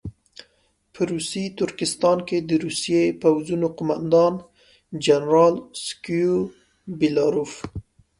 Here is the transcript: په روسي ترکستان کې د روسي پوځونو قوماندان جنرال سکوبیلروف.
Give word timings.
په 0.93 1.01
روسي 1.11 1.43
ترکستان 1.59 2.17
کې 2.27 2.37
د 2.49 2.51
روسي 2.63 3.01
پوځونو 3.21 3.67
قوماندان 3.77 4.33
جنرال 5.05 5.55
سکوبیلروف. 5.83 7.51